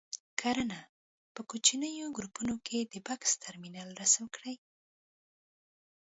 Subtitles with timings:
[0.41, 0.79] کړنه:
[1.33, 4.55] په کوچنیو ګروپونو کې د بکس ترمینل رسم کړئ.